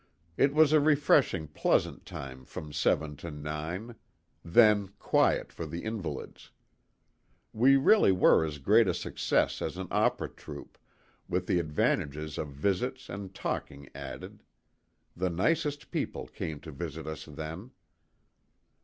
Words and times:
It 0.35 0.55
was 0.55 0.73
a 0.73 0.79
refreshing 0.79 1.47
pleasant 1.47 2.07
time 2.07 2.43
from 2.43 2.73
seven 2.73 3.15
to 3.17 3.29
nine 3.29 3.93
then, 4.43 4.87
quiet 4.97 5.53
for 5.53 5.67
the 5.67 5.83
invalids. 5.83 6.49
We 7.53 7.75
really 7.77 8.11
were 8.11 8.43
as 8.43 8.57
great 8.57 8.87
a 8.87 8.95
success 8.95 9.61
as 9.61 9.77
an 9.77 9.87
opera 9.91 10.29
troupe, 10.29 10.79
with 11.29 11.45
the 11.45 11.59
advantages 11.59 12.39
of 12.39 12.47
visits 12.47 13.09
and 13.09 13.31
talking 13.35 13.89
added. 13.93 14.41
The 15.15 15.29
nicest 15.29 15.91
people 15.91 16.25
came 16.25 16.59
to 16.61 16.71
visit 16.71 17.05
us 17.05 17.25
then. 17.25 17.69